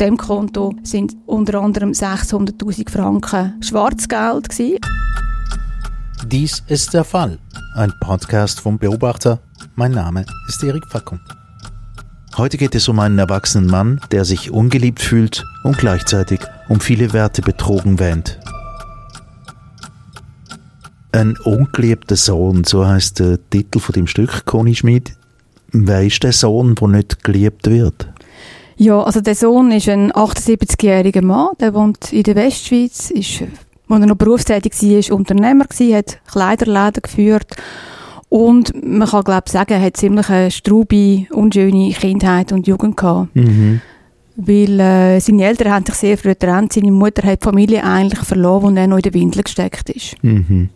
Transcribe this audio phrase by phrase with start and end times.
[0.00, 4.78] dem Konto sind unter anderem 600.000 Franken Schwarzgeld gewesen.
[6.26, 7.38] Dies ist der Fall.
[7.74, 9.40] Ein Podcast vom Beobachter.
[9.74, 11.20] Mein Name ist Erik Fackung.
[12.36, 17.12] Heute geht es um einen erwachsenen Mann, der sich ungeliebt fühlt und gleichzeitig um viele
[17.12, 18.38] Werte betrogen wähnt.
[21.10, 25.16] Ein ungeliebter Sohn, so heißt der Titel von dem Stück, Conny Schmid.
[25.72, 28.12] Wer ist der Sohn, der nicht geliebt wird?
[28.78, 33.42] Ja, also der Sohn ist ein 78-jähriger Mann, der wohnt in der Westschweiz, ist,
[33.88, 37.56] als er noch berufstätig war, Unternehmer gewesen, hat Kleiderläden geführt
[38.28, 43.34] und man kann glaube sagen, er hat ziemlich eine straube, unschöne Kindheit und Jugend gehabt.
[43.34, 43.80] Mhm.
[44.36, 46.72] Weil äh, seine Eltern haben sich sehr früh getrennt.
[46.72, 50.22] Seine Mutter hat die Familie eigentlich verloren, als er noch in der Windel gesteckt ist.
[50.22, 50.68] Mhm.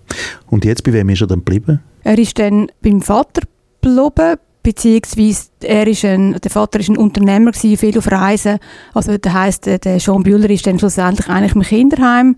[0.49, 1.81] Und jetzt, bei wem ist er dann geblieben?
[2.03, 3.43] Er ist dann beim Vater
[3.81, 8.59] geblieben, beziehungsweise er ist ein, der Vater ist ein Unternehmer gewesen, viel auf Reisen.
[8.95, 12.37] Also das heisst, der Jean Bühler ist dann schlussendlich eigentlich im Kinderheim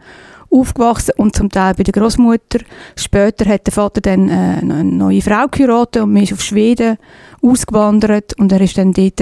[0.51, 2.61] aufgewachsen und zum Teil bei der Großmutter.
[2.97, 6.97] Später hat der Vater dann äh, eine neue Frau geheiratet und ist auf Schweden
[7.43, 9.21] ausgewandert und er ist dann dort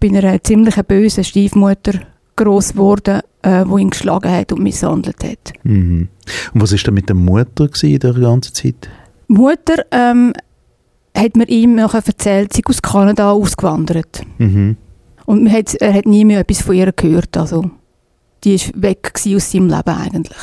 [0.00, 2.00] bei einer ziemlich bösen Stiefmutter
[2.36, 5.52] groß geworden, äh, die ihn geschlagen hat und misshandelt hat.
[5.62, 6.08] Mhm.
[6.52, 8.88] Und was ist denn mit der Mutter in der ganzen Zeit?
[9.28, 10.32] Mutter ähm,
[11.16, 14.22] hat mir ihm nachher erzählt, sie ist aus Kanada ausgewandert.
[14.38, 14.76] Mhm.
[15.26, 17.36] Und man hat, er hat nie mehr etwas von ihr gehört.
[17.36, 17.70] Also,
[18.42, 20.38] die war weg aus seinem Leben eigentlich.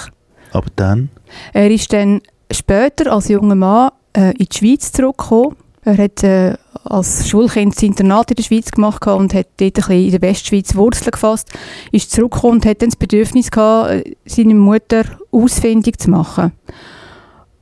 [0.52, 1.10] Aber dann?
[1.54, 5.56] Er ist dann später als junger Mann äh, in die Schweiz zurückgekommen.
[5.84, 9.72] Er hat äh, als Schulkind das Internat in der Schweiz gemacht und hat dort ein
[9.74, 11.50] bisschen in der Westschweiz Wurzeln gefasst.
[11.92, 16.52] Ist zurückgekommen und hat dann das Bedürfnis gehabt, äh, seine Mutter ausfindig zu machen.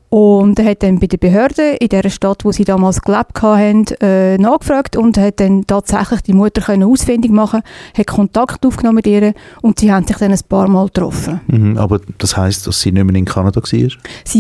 [0.10, 3.86] Und er hat dann bei der Behörde in der Stadt, wo sie damals gelebt haben,
[4.02, 7.62] äh, nachgefragt und hat dann tatsächlich die Mutter können ausfindig machen,
[7.96, 11.42] hat Kontakt aufgenommen mit ihr und sie haben sich dann ein paar Mal getroffen.
[11.46, 13.68] Mhm, aber das heißt, dass sie nicht mehr in Kanada war?
[13.68, 13.92] Sie war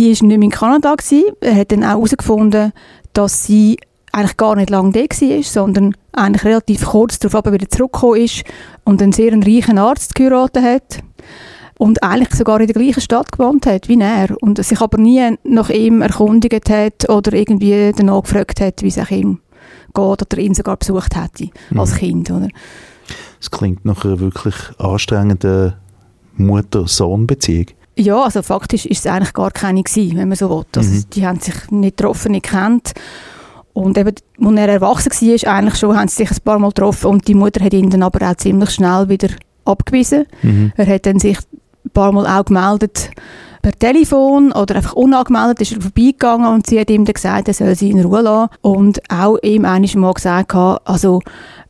[0.07, 1.35] nicht mehr in Kanada gewesen.
[1.39, 2.73] Er hat dann auch herausgefunden,
[3.13, 3.77] dass sie
[4.11, 8.43] eigentlich gar nicht lange da war, sondern eigentlich relativ kurz darauf wieder zurückgekommen ist
[8.85, 11.03] und einen sehr reichen Arzt geheiratet hat
[11.79, 15.37] und eigentlich sogar in der gleichen Stadt gewohnt hat wie er und sich aber nie
[15.45, 19.39] nach ihm erkundigt hat oder irgendwie danach gefragt hat, wie es ihm
[19.93, 21.97] geht oder ihn sogar besucht hätte als mhm.
[21.97, 22.31] Kind.
[22.31, 22.49] Oder?
[23.39, 25.73] Es klingt nach einer wirklich anstrengenden
[26.35, 27.67] Mutter-Sohn-Beziehung.
[27.95, 30.65] Ja, also faktisch ist es eigentlich gar keine gewesen, wenn man so will.
[30.75, 31.09] Also mhm.
[31.13, 32.91] Die haben sich nicht getroffen, nicht kennt.
[33.71, 37.07] Und eben, als er erwachsen war, eigentlich schon, haben sie sich ein paar Mal getroffen
[37.07, 39.29] und die Mutter hat ihn dann aber auch ziemlich schnell wieder
[39.63, 40.25] abgewiesen.
[40.41, 40.73] Mhm.
[40.75, 41.37] Er hat dann sich
[41.89, 43.11] ein paar Mal auch gemeldet
[43.61, 47.53] per Telefon oder einfach unangemeldet ist er vorbeigegangen und sie hat ihm dann gesagt, er
[47.53, 48.51] soll sie in Ruhe lassen.
[48.61, 51.21] Und auch ihm einiges Mal gesagt, also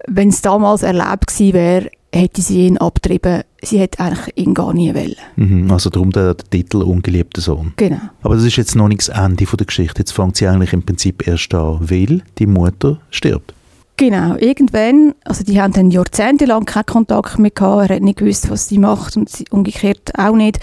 [0.07, 3.43] wenn es damals erlebt gewesen wäre, hätte sie ihn abgetrieben.
[3.61, 5.15] Sie hätte eigentlich ihn gar nie wollen.
[5.35, 7.73] Mhm, also darum der, der, Titel «Ungeliebter Sohn».
[7.75, 7.99] Genau.
[8.21, 9.99] Aber das ist jetzt noch nicht das Ende der Geschichte.
[9.99, 13.53] Jetzt fängt sie eigentlich im Prinzip erst an, weil die Mutter stirbt.
[13.99, 18.49] Genau, irgendwann, also die haben dann jahrzehntelang keinen Kontakt mehr gehabt, er hat nicht gewusst,
[18.49, 20.57] was sie macht und sie, umgekehrt auch nicht,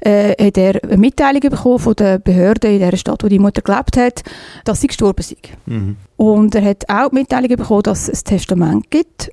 [0.00, 3.62] äh, hat er eine Mitteilung bekommen von der Behörde in der Stadt, wo die Mutter
[3.62, 4.24] gelebt hat,
[4.64, 5.36] dass sie gestorben ist.
[5.66, 5.98] Mhm.
[6.16, 9.30] Und er hat auch die Mitteilung bekommen, dass es ein Testament gibt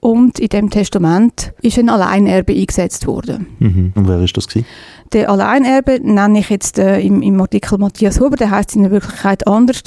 [0.00, 3.46] und in dem Testament ist ein Alleinerbe eingesetzt worden.
[3.58, 3.92] Mhm.
[3.94, 4.66] Und wer ist das gewesen?
[5.14, 8.90] Der Alleinerbe nenne ich jetzt äh, im, im Artikel Matthias Huber, der heißt in der
[8.90, 9.80] Wirklichkeit anders.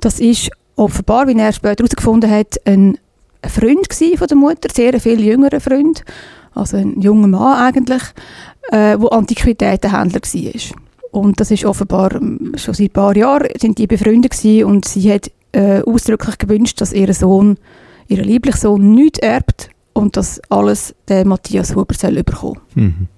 [0.00, 2.98] Das ist offenbar, wie er später herausgefunden hat, ein
[3.46, 6.04] Freund von der Mutter, sehr viel jüngerer Freund,
[6.54, 8.02] also ein junger Mann eigentlich,
[8.70, 10.76] äh, wo Antiquitätenhändler war.
[11.10, 14.86] Und das ist offenbar ähm, schon seit ein paar Jahren sind die befreundet gewesen und
[14.86, 17.58] sie hat äh, ausdrücklich gewünscht, dass ihr Sohn,
[18.08, 22.60] ihr lieblicher Sohn, nichts erbt und dass alles der Matthias Huber soll bekommen.
[22.74, 23.08] Mhm.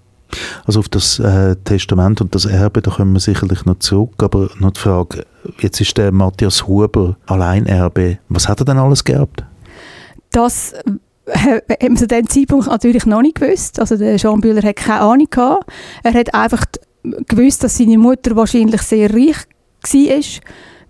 [0.65, 4.50] Also auf das äh, Testament und das Erbe, da kommen wir sicherlich noch zurück, aber
[4.59, 5.27] noch die Frage,
[5.61, 9.44] jetzt ist der Matthias Huber Alleinerbe, was hat er denn alles geerbt?
[10.31, 13.81] Das äh, haben wir zu diesem Zeitpunkt natürlich noch nicht gewusst.
[13.81, 15.70] Also der Jean Bühler hat keine Ahnung gehabt.
[16.03, 16.64] Er hat einfach
[17.03, 19.37] gewusst, dass seine Mutter wahrscheinlich sehr reich
[19.93, 20.23] war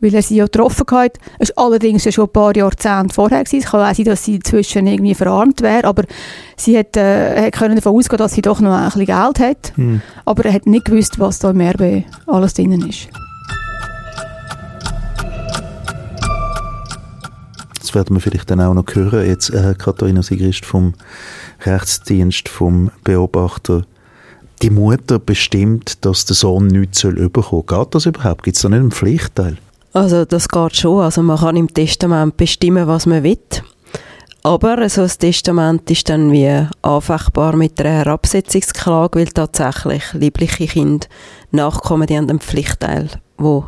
[0.05, 1.19] weil er sie ja getroffen hat.
[1.39, 3.43] Es war allerdings schon ein paar Jahrzehnte vorher.
[3.43, 3.65] Gewesen.
[3.65, 6.05] Es kann auch sein, dass sie inzwischen irgendwie verarmt wäre, aber
[6.57, 9.73] sie hat, äh, hat davon ausgehen, dass sie doch noch ein bisschen Geld hat.
[9.77, 10.03] Hm.
[10.25, 13.09] Aber er hat nicht gewusst, was da im Erbe alles drin ist.
[17.81, 19.27] Das werden wir vielleicht dann auch noch hören.
[19.27, 20.95] Jetzt äh, Katharina Sigrist vom
[21.65, 23.85] Rechtsdienst, vom Beobachter
[24.63, 27.67] die Mutter bestimmt, dass der Sohn nichts soll bekommen.
[27.67, 28.45] Geht das überhaupt?
[28.45, 29.59] Gibt es da nicht einen Pflichtteil?
[29.95, 31.03] Also das geht schon.
[31.03, 33.39] Also man kann im Testament bestimmen, was man will.
[34.43, 41.07] Aber so ein Testament ist dann wie anfechtbar mit einer Herabsetzungsklage, weil tatsächlich liebliche Kinder
[41.51, 43.09] nachkommen, die haben einen Pflichtteil,
[43.39, 43.65] wo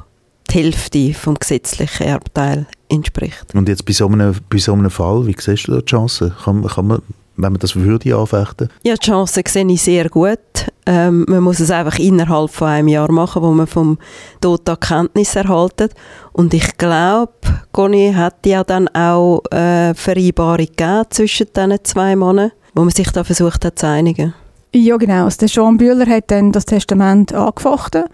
[0.51, 3.55] die Hälfte vom gesetzlichen Erbteil entspricht.
[3.55, 6.35] Und jetzt bei so einem, bei so einem Fall, wie siehst du da die Chancen?
[6.45, 7.03] Kann, kann man
[7.37, 8.71] wenn man das würde anfechten?
[8.83, 10.39] Ja, die Chancen sehe ich sehr gut.
[10.89, 13.99] Ähm, man muss es einfach innerhalb von einem Jahr machen, wo man vom
[14.41, 15.89] Tod Kenntnis erhalten.
[16.33, 17.33] Und ich glaube,
[17.73, 23.11] Conny hat ja dann auch eine Vereinbarung gegeben zwischen diesen zwei Männern, wo man sich
[23.11, 24.33] da versucht hat zu einigen.
[24.73, 25.25] Ja, genau.
[25.25, 28.05] Also der Jean Bühler hat dann das Testament angefochten,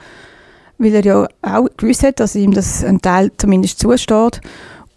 [0.78, 4.40] weil er ja auch gewusst hat, dass ihm das ein Teil zumindest zusteht.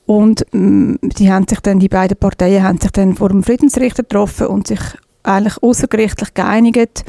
[0.05, 4.03] Und ähm, die haben sich dann, die beiden Parteien haben sich dann vor dem Friedensrichter
[4.03, 4.79] getroffen und sich
[5.23, 7.03] eigentlich außergerichtlich geeinigt,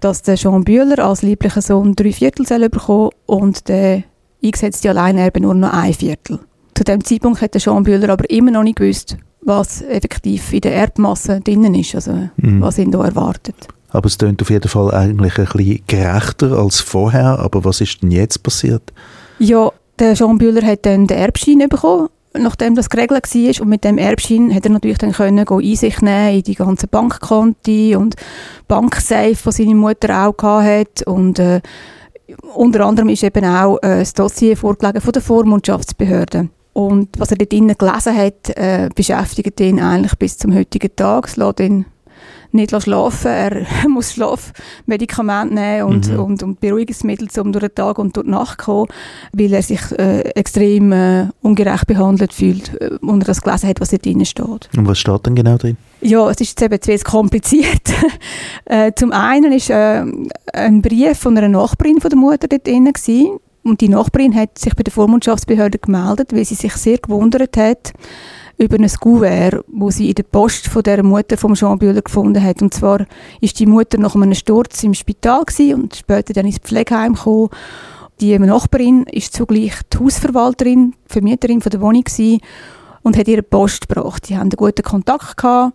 [0.00, 4.04] dass der Jean Bühler als lieblicher Sohn drei Viertel soll bekommen und der
[4.42, 6.40] eingesetzte Alleinerbe nur noch ein Viertel.
[6.74, 10.60] Zu dem Zeitpunkt hat der Jean Bühler aber immer noch nicht gewusst, was effektiv in
[10.60, 12.60] der Erbmasse drinnen ist, also mhm.
[12.60, 13.68] was ihn da erwartet.
[13.90, 17.38] Aber es klingt auf jeden Fall eigentlich ein bisschen gerechter als vorher.
[17.38, 18.92] Aber was ist denn jetzt passiert?
[19.38, 22.08] Ja, der Jean Bühler hat dann den Erbschein bekommen
[22.42, 26.36] nachdem das geregelt war und mit dem Erbschein hat er natürlich dann können Einsicht nehmen
[26.36, 28.16] in die ganzen Bankkonti und
[28.66, 31.60] Banksafe, die seine Mutter auch hatte und äh,
[32.54, 36.48] unter anderem ist eben auch äh, das Dossier vorgelegen von der Vormundschaftsbehörde.
[36.72, 41.26] Und was er dort drinnen gelesen hat, äh, beschäftigt ihn eigentlich bis zum heutigen Tag.
[41.26, 41.86] Es lässt ihn
[42.52, 46.20] nicht schlafen Er muss Schlafmedikamente nehmen und, mhm.
[46.20, 48.88] und, und Beruhigungsmittel, um durch den Tag und durch die Nacht zu kommen,
[49.32, 53.80] weil er sich äh, extrem äh, ungerecht behandelt fühlt äh, und er das gelesen hat,
[53.80, 54.68] was da drin steht.
[54.76, 55.76] Und was steht denn genau drin?
[56.00, 57.92] Ja, es ist jetzt eben zu kompliziert.
[58.66, 60.04] äh, zum einen ist äh,
[60.52, 63.38] ein Brief von einer Nachbarin von der Mutter dort drin gewesen.
[63.64, 67.92] Und die Nachbarin hat sich bei der Vormundschaftsbehörde gemeldet, weil sie sich sehr gewundert hat,
[68.58, 72.42] über ein Kuvert, das sie in der Post von der Mutter von Jean Bühler gefunden
[72.42, 72.60] hat.
[72.60, 73.06] Und zwar
[73.40, 75.44] ist die Mutter nach einem Sturz im Spital
[75.74, 77.50] und später dann ins Pflegeheim gekommen.
[78.20, 82.40] Die Nachbarin ist zugleich die Hausverwalterin, die Vermieterin von der Wohnung gewesen
[83.02, 84.26] und hat ihre Post gebracht.
[84.26, 85.72] Sie haben einen guten Kontakt gehabt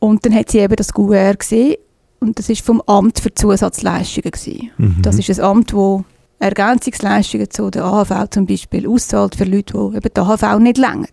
[0.00, 1.76] und dann hat sie eben das Kuvert gesehen
[2.18, 4.70] und das ist vom Amt für Zusatzleistungen gewesen.
[4.78, 4.96] Mhm.
[5.02, 6.04] Das ist ein Amt, wo
[6.40, 11.06] Ergänzungsleistungen zu der AHV zum Beispiel auszahlt für Leute, die eben die AHV nicht länger.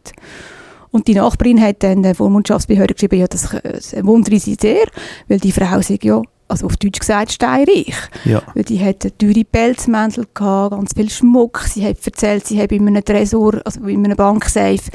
[0.98, 4.88] Und die Nachbarin hat dann der Vormundschaftsbehörde geschrieben, ja, das, das wundere sie sehr,
[5.28, 7.94] weil die Frau sagt ja, also auf Deutsch gesagt, steinreich.
[8.26, 8.42] Ja.
[8.56, 11.60] Weil die hatte teure Pelzmäntel, gehabt, ganz viel Schmuck.
[11.68, 14.90] Sie hat erzählt, sie habe in einem Tresor, also in einem Banksafe,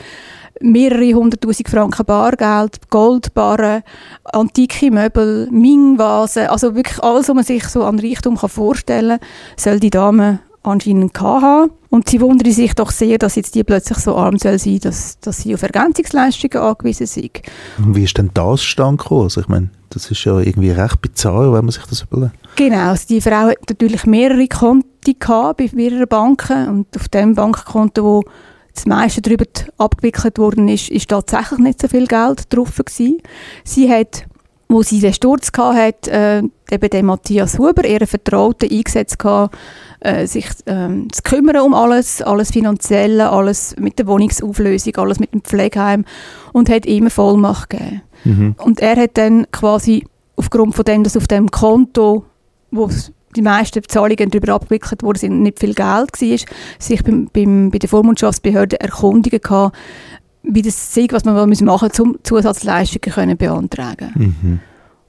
[0.61, 3.85] mehrere hunderttausend Franken Bargeld, Goldbarren,
[4.25, 9.79] antike Möbel, Ming-Vasen, also wirklich alles, was man sich so an Reichtum vorstellen kann, soll
[9.79, 11.71] die Dame anscheinend haben.
[11.91, 15.19] Und sie wundern sich doch sehr, dass jetzt die plötzlich so arm soll sein, dass,
[15.21, 17.43] dass sie auf Ergänzungsleistungen angewiesen sind.
[17.79, 19.25] Und wie ist denn das stand gekommen?
[19.25, 22.35] Also ich meine, das ist ja irgendwie recht bizarr, wenn man sich das überlegt.
[22.57, 27.35] Genau, also die Frau hat natürlich mehrere Konten gehabt bei mehreren Banken und auf dem
[27.35, 28.23] Bankkonto, wo
[28.75, 29.45] das meiste darüber
[29.77, 33.19] abgewickelt worden ist, ist tatsächlich nicht so viel Geld drauf gewesen.
[33.65, 34.25] Sie hat
[34.73, 36.43] wo sie den Sturz hatte, äh,
[36.73, 39.57] eben den Matthias Huber, ihren Vertrauten, eingesetzt gehabt,
[40.01, 45.33] äh, sich ähm, zu kümmern um alles, alles Finanzielle, alles mit der Wohnungsauflösung, alles mit
[45.33, 46.05] dem Pflegeheim
[46.53, 48.03] und hat ihm Vollmacht gegeben.
[48.25, 48.55] Mhm.
[48.59, 50.05] Und er hat dann quasi
[50.37, 52.25] aufgrund von dem, dass auf dem Konto,
[52.71, 52.89] wo
[53.37, 56.39] die meisten Zahlungen darüber abgewickelt wurden, sind nicht viel Geld war,
[56.79, 59.77] sich beim, beim, bei der Vormundschaftsbehörde erkundigen gehabt,
[60.43, 64.61] wie das sei, was man machen muss, um Zusatzleistungen können beantragen mhm.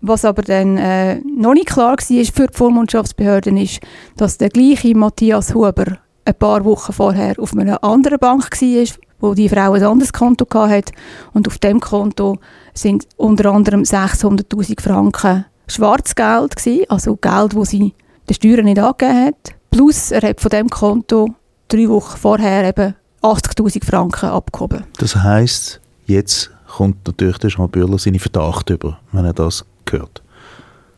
[0.05, 3.79] Was aber dann äh, noch nicht klar war für die Vormundschaftsbehörden ist,
[4.17, 8.87] dass der gleiche Matthias Huber ein paar Wochen vorher auf einer anderen Bank war,
[9.21, 10.91] wo die Frau ein anderes Konto hatte
[11.31, 12.37] und auf dem Konto
[12.73, 17.93] sind unter anderem 600'000 Franken Schwarzgeld gewesen, also Geld, das sie
[18.27, 19.55] den Steuern nicht angegeben hat.
[19.71, 21.33] Plus er hat von dem Konto
[21.69, 24.83] drei Wochen vorher eben 80'000 Franken abgehoben.
[24.97, 30.21] Das heisst, jetzt kommt natürlich der Jean Bühler seine Verdacht über, wenn er das hört.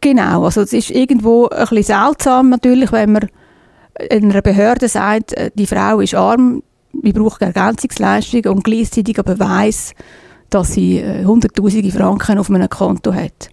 [0.02, 3.28] Genau, also es ist irgendwo ein bisschen seltsam natürlich, wenn man
[4.10, 6.62] in einer Behörde sagt, äh, die Frau ist arm,
[6.94, 9.94] wir brauchen Ergänzungsleistung und gleichzeitig aber weiss,
[10.50, 13.50] dass sie äh, hunderttausende Franken auf einem Konto hat.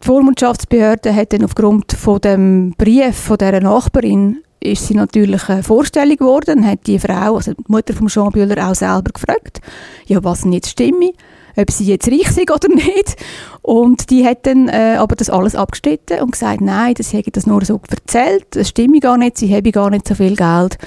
[0.00, 5.62] Die Vormundschaftsbehörde hat dann aufgrund von dem Brief von dieser Nachbarin ist sie natürlich eine
[5.62, 9.60] Vorstellung geworden, hat die Frau, also die Mutter von Jean Bühler, auch selber gefragt,
[10.06, 11.12] ja, was nicht stimme,
[11.60, 13.16] ob sie jetzt reich sind oder nicht.
[13.62, 17.46] Und die hat dann äh, aber das alles abgestritten und gesagt, nein, das hätte das
[17.46, 20.78] nur so erzählt, das stimme gar nicht, sie habe gar nicht so viel Geld,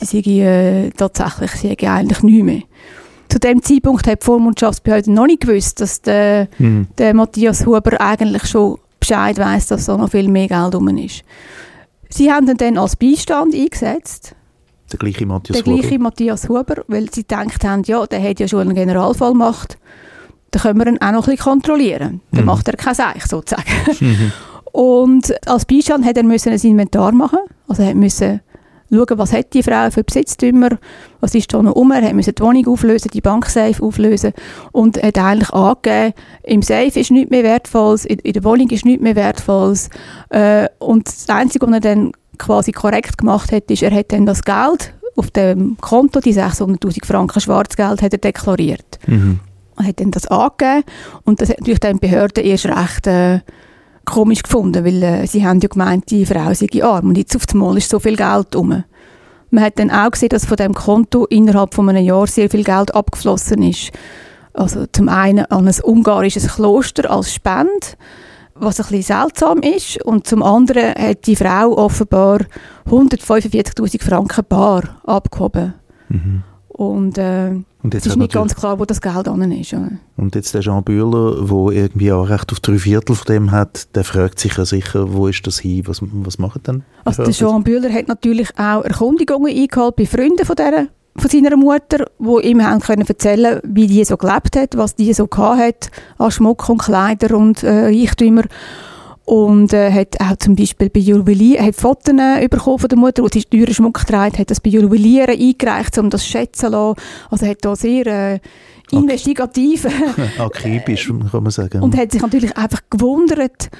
[0.00, 2.62] sie sei, äh, tatsächlich, sie hätte eigentlich nichts mehr.
[3.28, 6.88] Zu dem Zeitpunkt hat die Vormundschaftsbehörde noch nicht gewusst, dass der, Mhm.
[6.98, 11.22] der Matthias Huber eigentlich schon Bescheid weiß, dass da noch viel mehr Geld rum ist.
[12.08, 14.34] Sie haben ihn dann als Beistand eingesetzt,
[14.92, 16.02] Der gleiche Matthias der gleiche Huber.
[16.02, 19.78] Matthias Huber, weil sie gedacht haben, ja, der hat ja schon eine Generalvollmacht,
[20.50, 22.20] dann können wir ihn auch noch ein bisschen kontrollieren.
[22.32, 22.46] Dann Mhm.
[22.46, 23.64] macht er kein Seich, sozusagen.
[24.00, 24.32] Mhm.
[24.72, 27.40] Und als Beistand hat er müssen ein Inventar machen.
[27.68, 28.40] Also er musste
[28.92, 30.70] schauen, was hat die Frau für Besitztümer,
[31.20, 31.90] was ist da noch um.
[31.92, 34.32] Er musste die Wohnung auflösen, die Banksafe auflösen
[34.72, 36.12] und hat eigentlich angegeben,
[36.44, 39.90] im Safe ist nichts mehr Wertvolles, in, in der Wohnung ist nichts mehr Wertvolles.
[40.30, 44.26] Äh, und das Einzige, was er dann quasi korrekt gemacht hat, ist, er hat dann
[44.26, 49.40] das Geld auf dem Konto, die 600'000 Franken Schwarzgeld, hat er deklariert Mhm.
[49.80, 50.84] Und hat dann das angegeben
[51.24, 53.40] und das hat natürlich dann die Behörden erst recht äh,
[54.04, 57.44] komisch gefunden, weil äh, sie haben ja gemeint, die Frau sei arm und jetzt auf
[57.52, 58.84] einmal ist so viel Geld rum.
[59.50, 62.62] Man hat dann auch gesehen, dass von dem Konto innerhalb von einem Jahr sehr viel
[62.62, 63.90] Geld abgeflossen ist.
[64.52, 67.70] Also zum einen an ein ungarisches Kloster als Spende,
[68.54, 72.40] was ein bisschen seltsam ist und zum anderen hat die Frau offenbar
[72.88, 75.74] 145'000 Franken bar abgehoben.
[76.08, 76.42] Mhm.
[76.80, 77.50] Und äh,
[77.82, 79.70] Und es ist nicht ganz klar, wo das Geld an ist.
[79.72, 79.86] Ja.
[80.16, 83.94] und jetzt der Jean Bühler, der irgendwie auch recht auf drei Viertel von dem hat,
[83.94, 87.34] der fragt sich ja sicher, wo ist das hin, was, was machen denn Also der?
[87.34, 92.48] Jean Bühler hat natürlich auch Erkundigungen eingeholt bei Freunden von, der, von seiner Mutter, die
[92.48, 96.30] ihm haben können erzählen wie die so gelebt hat, was die so gehabt hat an
[96.30, 98.44] Schmuck und Kleider und äh, Reichtümer.
[99.30, 103.22] Und äh, hat auch zum Beispiel bei Juwelier, hat Fotos äh, bekommen von der Mutter,
[103.22, 107.00] die teuren Schmuck getragen hat, das bei Juwelieren eingereicht, um das schätzen zu lassen.
[107.30, 108.40] Also hat da sehr äh,
[108.90, 109.86] investigativ
[110.38, 111.80] Akribisch, kann man sagen.
[111.80, 113.70] und hat sich natürlich einfach gewundert,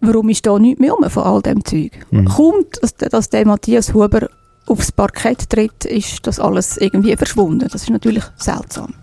[0.00, 1.90] warum ist da nichts mehr rum von all dem Zeug.
[2.12, 2.26] Mhm.
[2.26, 4.28] Kaum, dass, dass der Matthias Huber
[4.68, 7.68] aufs Parkett tritt, ist das alles irgendwie verschwunden.
[7.68, 8.94] Das ist natürlich seltsam.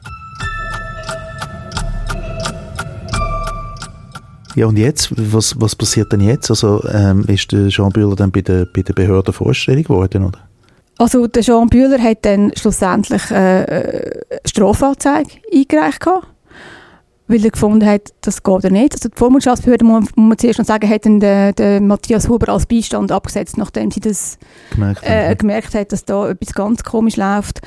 [4.58, 6.50] Ja, und jetzt, was, was passiert denn jetzt?
[6.50, 10.40] Also ähm, ist der Jean Bühler dann bei der, bei der Behörde vorstellig geworden, oder?
[10.98, 16.26] Also der Jean Bühler hat dann schlussendlich äh, äh, Strafanzeige eingereicht gehabt,
[17.28, 18.94] weil er gefunden hat, das geht ja nicht.
[18.94, 22.66] Also die Vormundschaftsbehörde, muss, muss man zuerst noch sagen, hat den, den Matthias Huber als
[22.66, 24.40] Beistand abgesetzt, nachdem sie das
[24.72, 27.62] Gemerkt äh, gemerkt hat, dass da etwas ganz komisch läuft.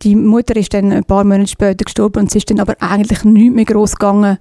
[0.00, 3.24] Die Mutter ist dann ein paar Monate später gestorben und es ist dann aber eigentlich
[3.24, 4.38] nicht mehr groß gegangen,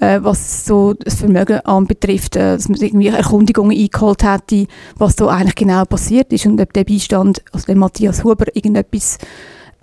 [0.00, 4.66] äh, was so das Vermögen anbetrifft, äh, dass man irgendwie Erkundigungen eingeholt hätte,
[4.96, 9.18] was da eigentlich genau passiert ist und ob der Beistand, also der Matthias Huber, irgendetwas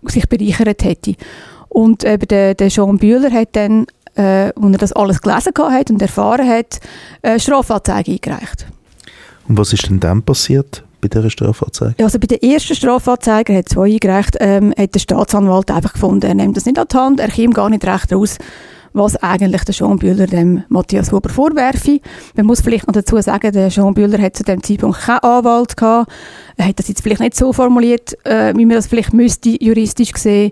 [0.04, 1.16] sich bereichert hätte.
[1.70, 5.92] Und eben der, der Jean Bühler hat dann, äh, als er das alles gelesen hat
[5.92, 6.80] und erfahren hat,
[7.22, 8.66] äh, Strafanzeige eingereicht.
[9.48, 12.04] Und was ist denn dann passiert bei dieser Strafanzeige?
[12.04, 16.26] Also bei der ersten Strafanzeige, er hat zwei eingereicht, ähm, hat der Staatsanwalt einfach gefunden,
[16.26, 18.38] er nimmt das nicht an die Hand, er kommt gar nicht recht raus,
[18.98, 22.00] was eigentlich der Jean Bühler dem Matthias Huber vorwerfe.
[22.36, 25.78] Man muss vielleicht noch dazu sagen, der Jean Bühler hat zu dem Zeitpunkt keinen Anwalt
[25.78, 26.12] gehabt.
[26.58, 30.12] Er hat das jetzt vielleicht nicht so formuliert, äh, wie man das vielleicht müsste, juristisch
[30.12, 30.52] gesehen.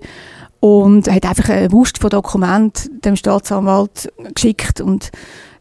[0.60, 5.12] Und er hat einfach eine Wust von Dokumenten dem Staatsanwalt geschickt und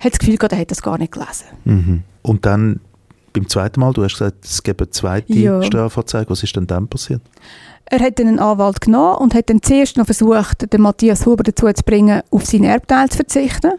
[0.01, 1.47] hat das Gefühl gehabt, er hat das gar nicht gelesen.
[1.65, 2.03] Mhm.
[2.23, 2.81] Und dann
[3.35, 5.63] beim zweiten Mal, du hast gesagt, es gibt eine zweite Ja.
[5.63, 6.31] Strafanzeige.
[6.31, 7.21] Was ist denn dann passiert?
[7.87, 11.71] Er hat einen Anwalt genommen und hat dann zuerst noch versucht, den Matthias Huber dazu
[11.73, 13.73] zu bringen, auf seinen Erbteil zu verzichten.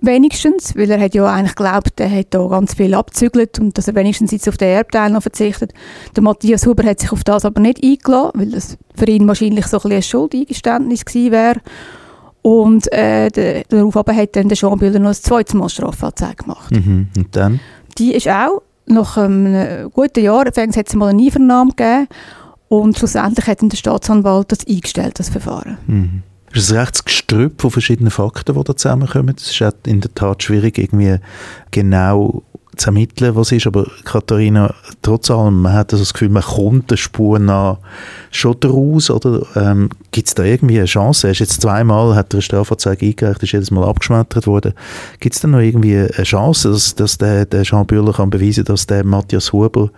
[0.00, 3.88] Wenigstens, weil er hat ja eigentlich geglaubt, er hat da ganz viel abzügelt und dass
[3.88, 5.72] er wenigstens jetzt auf den Erbteil noch verzichtet.
[6.14, 9.66] Der Matthias Huber hat sich auf das aber nicht eingelassen, weil das für ihn wahrscheinlich
[9.66, 11.60] so ein, bisschen ein Schuldeingeständnis gewesen wäre.
[12.42, 16.44] Und äh, der, darauf aber hat dann der Jean Bühler noch ein zweites Mal Strafanzeige
[16.44, 16.70] gemacht.
[16.70, 17.08] Mhm.
[17.16, 17.60] Und dann?
[17.98, 22.06] Die ist auch, nach einem guten Jahr, anfangs hat es mal eine Einvernahme gegeben
[22.68, 25.78] und schlussendlich hat dann der Staatsanwalt das eingestellt, das Verfahren.
[25.86, 26.22] Mhm.
[26.52, 29.34] Es ist ein rechtes Gestrüpp von verschiedenen Fakten, die da zusammenkommen.
[29.36, 31.18] Es ist auch in der Tat schwierig, irgendwie
[31.70, 32.42] genau
[32.78, 33.66] zu ermitteln, was ist.
[33.66, 37.78] Aber Katharina, trotz allem, man hat also das Gefühl, man kommt der Spur nach
[38.30, 39.10] schon raus.
[39.10, 41.26] Oder ähm, gibt es da irgendwie eine Chance?
[41.26, 44.72] Er ist jetzt zweimal, hat er eine Strafanzeige eingereicht, ist jedes Mal abgeschmettert worden.
[45.20, 48.64] Gibt es da noch irgendwie eine Chance, dass, dass der, der Jean Bühler kann beweisen
[48.64, 49.90] dass der Matthias Huber,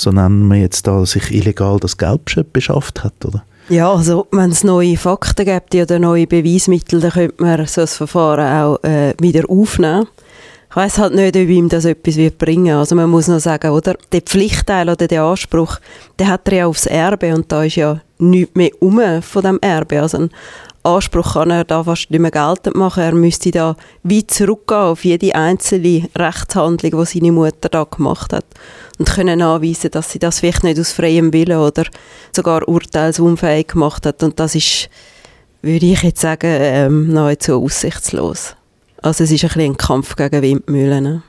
[0.00, 3.44] so nennen wir jetzt da, sich illegal das Geld beschafft hat, oder?
[3.68, 7.86] Ja, also wenn es neue Fakten gibt oder neue Beweismittel, dann könnte man so ein
[7.86, 10.08] Verfahren auch äh, wieder aufnehmen.
[10.70, 12.76] Ich weiß halt nicht, ob ihm das etwas wird bringen.
[12.76, 15.78] Also man muss noch sagen, oder der Pflichtteil oder der Anspruch,
[16.18, 19.58] der hat er ja aufs Erbe und da ist ja nichts mehr um von dem
[19.60, 20.00] Erbe.
[20.00, 20.30] Also einen
[20.82, 23.02] Anspruch kann er da fast nicht mehr geltend machen.
[23.02, 28.46] Er müsste da weit zurückgehen auf jede einzelne Rechtshandlung, die seine Mutter da gemacht hat
[28.98, 31.84] und können anweisen, dass sie das vielleicht nicht aus freiem Willen oder
[32.34, 34.22] sogar urteilsunfähig gemacht hat.
[34.22, 34.88] Und das ist
[35.62, 38.56] würde ich jetzt sagen, ähm, nahezu aussichtslos.
[39.02, 41.04] Also es ist ein bisschen ein Kampf gegen Windmühlen.
[41.04, 41.22] Ne?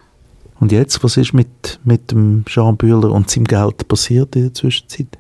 [0.59, 4.53] Und jetzt, was ist mit, mit dem Jean Bühler und seinem Geld passiert in der
[4.53, 5.17] Zwischenzeit?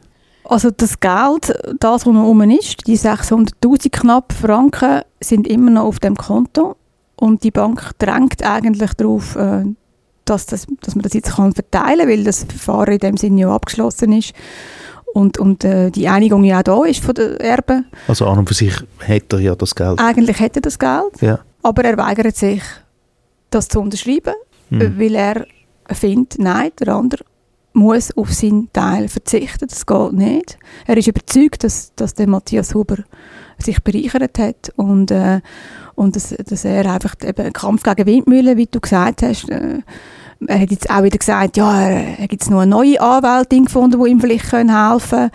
[0.51, 5.85] Also das Geld, das, was noch rum ist, die 600'000 knapp Franken, sind immer noch
[5.85, 6.75] auf dem Konto
[7.15, 9.63] und die Bank drängt eigentlich darauf, äh,
[10.25, 13.41] dass, das, dass man das jetzt kann verteilen kann, weil das Verfahren in dem Sinne
[13.41, 14.33] ja abgeschlossen ist
[15.13, 17.85] und, und äh, die Einigung ja auch da ist von den Erben.
[18.09, 19.99] Also an und für sich hätte er ja das Geld.
[20.01, 21.39] Eigentlich hätte er das Geld, Ja.
[21.63, 22.61] aber er weigert sich,
[23.51, 24.33] das zu unterschreiben,
[24.69, 24.99] Mhm.
[24.99, 25.45] weil er
[25.93, 27.23] findet, nein, der andere
[27.73, 30.57] muss auf seinen Teil verzichten, das geht nicht.
[30.87, 32.97] Er ist überzeugt, dass, dass der Matthias Huber
[33.57, 35.41] sich bereichert hat und, äh,
[35.95, 39.79] und dass, dass er einfach eben einen Kampf gegen Windmühlen, wie du gesagt hast, äh,
[40.47, 44.03] er hat jetzt auch wieder gesagt, ja, er, er gibt noch eine neue Anwältin gefunden,
[44.03, 45.31] die ihm vielleicht helfen können.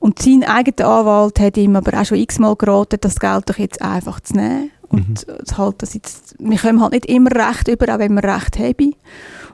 [0.00, 3.80] Und sein eigener Anwalt hat ihm aber auch schon x-mal geraten, das Geld doch jetzt
[3.80, 4.72] einfach zu nehmen.
[4.88, 5.56] Und mhm.
[5.56, 8.94] halt das jetzt, wir kommen halt nicht immer recht über, auch wenn wir recht haben.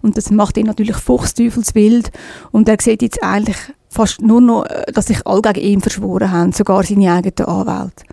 [0.03, 2.11] Und das macht ihn natürlich fuchsteufelswild.
[2.51, 3.57] Und er sieht jetzt eigentlich
[3.89, 8.05] fast nur noch, äh, dass sich alle gegen ihn verschworen haben, sogar seine eigenen Anwälte.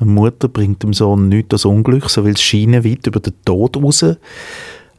[0.00, 3.34] Eine Mutter bringt dem Sohn nichts das Unglück, so will es scheinen weit über den
[3.44, 4.04] Tod raus.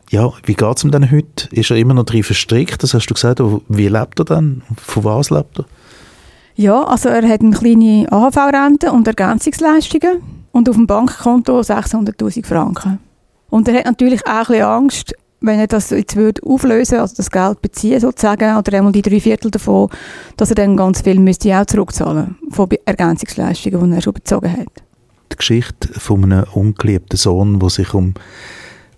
[0.10, 1.50] Ja, wie geht es ihm denn heute?
[1.52, 2.82] Ist er immer noch drin verstrickt?
[2.82, 3.42] Das hast du gesagt.
[3.68, 4.62] Wie lebt er dann?
[4.78, 5.66] Von was lebt er?
[6.56, 13.00] Ja, also er hat eine kleine AHV-Rente und Ergänzungsleistungen und auf dem Bankkonto 600'000 Franken.
[13.50, 17.16] Und er hat natürlich auch ein bisschen Angst, wenn er das jetzt würde auflösen, also
[17.16, 19.90] das Geld beziehen sozusagen, oder einmal die drei Viertel davon,
[20.38, 24.68] dass er dann ganz viel müsste auch zurückzahlen von Ergänzungsleistungen, die er schon bezogen hat.
[25.32, 28.14] Die Geschichte von einem ungeliebten Sohn, der sich um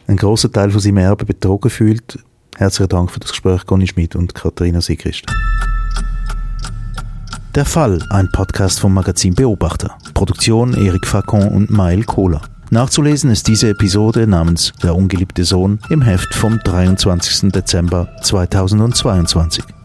[0.07, 2.19] einen grossen Teil von seinem Erbe betrogen fühlt.
[2.57, 5.25] Herzlichen Dank für das Gespräch, Conny Schmidt und Katharina Sigrist.
[7.55, 9.97] Der Fall, ein Podcast vom Magazin Beobachter.
[10.13, 12.41] Produktion Erik Facon und Mail Kohler.
[12.69, 17.51] Nachzulesen ist diese Episode namens Der ungeliebte Sohn im Heft vom 23.
[17.51, 19.76] Dezember 2022.